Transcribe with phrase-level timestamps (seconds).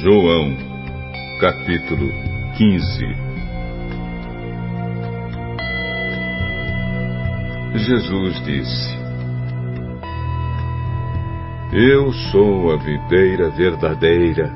[0.00, 0.56] João,
[1.40, 2.08] capítulo
[2.56, 3.04] 15
[7.74, 8.98] Jesus disse:
[11.72, 14.52] Eu sou a videira verdadeira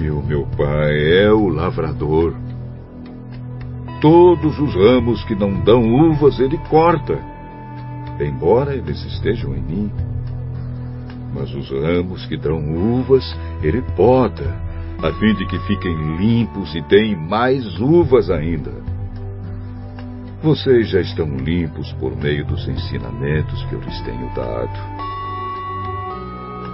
[0.00, 2.36] e o meu pai é o lavrador.
[4.00, 7.18] Todos os ramos que não dão uvas ele corta,
[8.20, 9.92] embora eles estejam em mim.
[11.34, 13.24] Mas os ramos que dão uvas
[13.60, 14.62] ele poda,
[15.04, 18.72] a fim de que fiquem limpos e deem mais uvas ainda.
[20.42, 24.94] Vocês já estão limpos por meio dos ensinamentos que eu lhes tenho dado.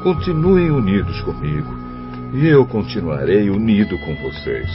[0.04, 1.74] Continuem unidos comigo,
[2.34, 4.70] e eu continuarei unido com vocês.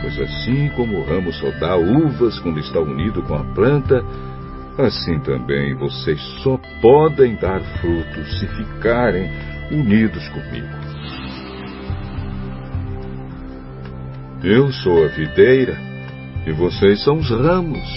[0.00, 4.02] Pois assim como o ramo só dá uvas quando está unido com a planta,
[4.78, 9.30] assim também vocês só podem dar frutos se ficarem
[9.70, 10.84] unidos comigo.
[14.44, 15.74] Eu sou a videira
[16.46, 17.88] e vocês são os ramos.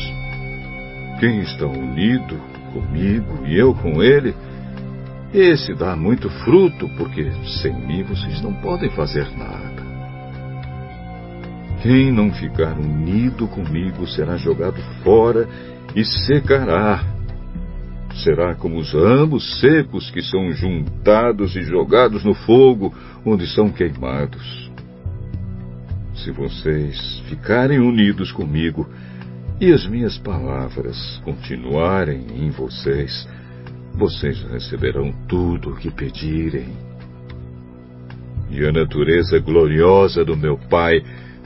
[1.20, 2.38] Quem está unido
[2.72, 4.34] comigo e eu com ele,
[5.34, 7.30] esse dá muito fruto, porque
[7.62, 9.86] sem mim vocês não podem fazer nada.
[11.84, 15.50] Quem não ficar unido comigo será jogado fora
[15.94, 17.04] e secará.
[18.24, 24.67] Será como os ramos secos que são juntados e jogados no fogo, onde são queimados.
[26.24, 28.88] Se vocês ficarem unidos comigo
[29.62, 33.28] e as minhas palavras continuarem em vocês,
[33.94, 36.70] vocês receberão tudo o que pedirem.
[38.50, 41.04] E a natureza gloriosa do meu Pai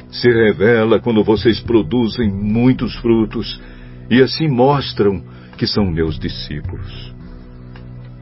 [0.10, 3.62] se revela quando vocês produzem muitos frutos
[4.10, 5.24] e assim mostram
[5.58, 7.14] que são meus discípulos.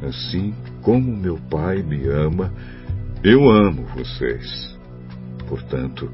[0.02, 2.54] Assim como meu Pai me ama,
[3.24, 4.78] eu amo vocês.
[5.48, 6.10] Portanto,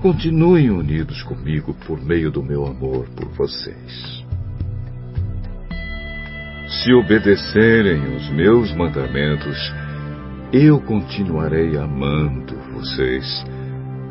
[0.00, 4.24] continuem unidos comigo por meio do meu amor por vocês.
[6.68, 9.56] Se obedecerem os meus mandamentos,
[10.52, 13.44] eu continuarei amando vocês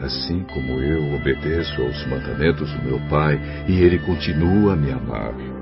[0.01, 5.56] assim como eu obedeço aos mandamentos do meu Pai e ele continua a me amar.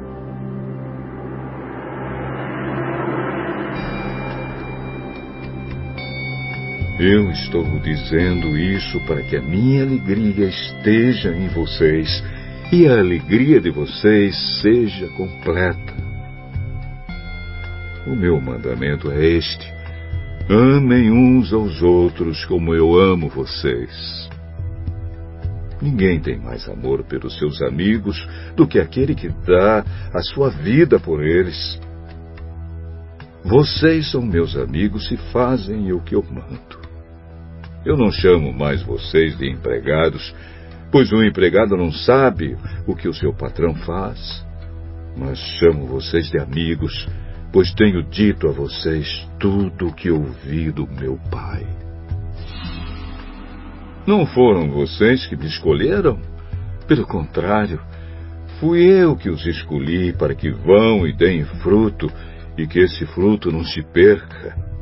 [6.97, 12.23] Eu estou dizendo isso para que a minha alegria esteja em vocês
[12.71, 15.93] e a alegria de vocês seja completa.
[18.07, 19.69] O meu mandamento é este:
[20.49, 24.29] amem uns aos outros como eu amo vocês.
[25.81, 30.97] Ninguém tem mais amor pelos seus amigos do que aquele que dá a sua vida
[30.97, 31.77] por eles.
[33.43, 36.84] Vocês são meus amigos e fazem o que eu mando.
[37.85, 40.33] Eu não chamo mais vocês de empregados,
[40.91, 42.57] pois o empregado não sabe
[42.87, 44.43] o que o seu patrão faz.
[45.15, 47.07] Mas chamo vocês de amigos,
[47.53, 51.63] pois tenho dito a vocês tudo o que ouvi do meu Pai.
[54.07, 56.19] Não foram vocês que me escolheram?
[56.87, 57.79] Pelo contrário,
[58.59, 62.11] fui eu que os escolhi para que vão e deem fruto
[62.57, 64.74] e que esse fruto não se perca.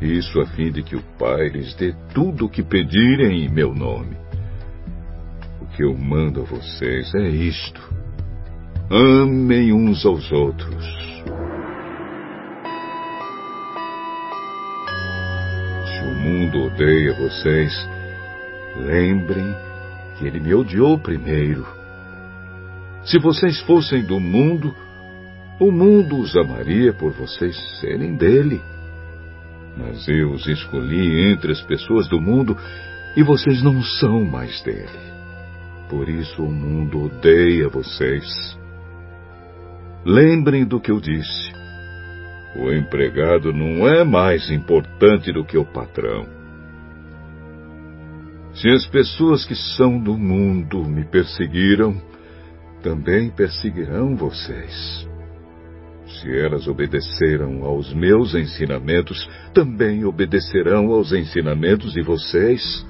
[0.00, 3.74] Isso a fim de que o Pai lhes dê tudo o que pedirem em meu
[3.74, 4.16] nome.
[5.60, 7.80] O que eu mando a vocês é isto:
[8.90, 10.84] amem uns aos outros.
[15.86, 17.72] Se o mundo odeia vocês,
[18.76, 19.54] Lembrem
[20.16, 21.66] que ele me odiou primeiro.
[23.04, 24.74] Se vocês fossem do mundo,
[25.58, 28.60] o mundo os amaria por vocês serem dele.
[29.80, 32.56] Mas eu os escolhi entre as pessoas do mundo
[33.16, 35.10] e vocês não são mais dele.
[35.88, 38.58] Por isso o mundo odeia vocês.
[40.04, 41.52] Lembrem do que eu disse.
[42.56, 46.26] O empregado não é mais importante do que o patrão.
[48.54, 52.00] Se as pessoas que são do mundo me perseguiram,
[52.82, 55.09] também perseguirão vocês.
[56.18, 62.84] Se elas obedeceram aos meus ensinamentos, também obedecerão aos ensinamentos de vocês.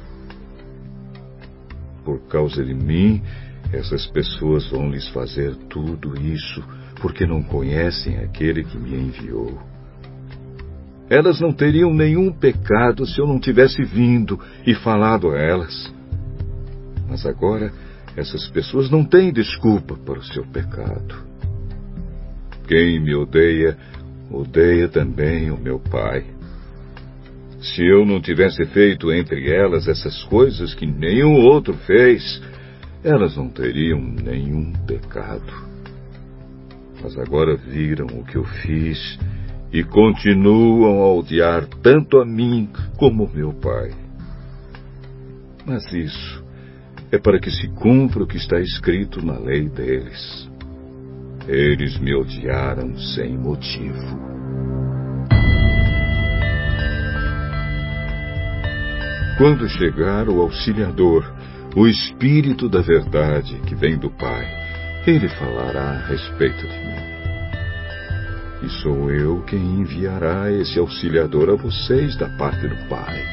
[2.04, 3.22] Por causa de mim,
[3.72, 6.64] essas pessoas vão lhes fazer tudo isso,
[7.00, 9.60] porque não conhecem aquele que me enviou.
[11.08, 15.92] Elas não teriam nenhum pecado se eu não tivesse vindo e falado a elas.
[17.08, 17.72] Mas agora,
[18.16, 21.30] essas pessoas não têm desculpa para o seu pecado.
[22.70, 23.76] Quem me odeia,
[24.30, 26.24] odeia também o meu Pai.
[27.60, 32.40] Se eu não tivesse feito entre elas essas coisas que nenhum outro fez,
[33.02, 35.52] elas não teriam nenhum pecado.
[37.02, 39.18] Mas agora viram o que eu fiz
[39.72, 43.90] e continuam a odiar tanto a mim como meu pai.
[45.66, 46.44] Mas isso
[47.10, 50.49] é para que se cumpra o que está escrito na lei deles.
[51.48, 54.30] Eles me odiaram sem motivo.
[59.38, 61.24] Quando chegar o auxiliador,
[61.74, 64.46] o Espírito da Verdade que vem do Pai,
[65.06, 67.10] ele falará a respeito de mim.
[68.62, 73.24] E sou eu quem enviará esse auxiliador a vocês da parte do Pai.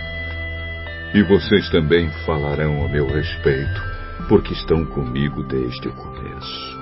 [1.14, 3.82] E vocês também falarão a meu respeito,
[4.30, 6.77] porque estão comigo desde o começo.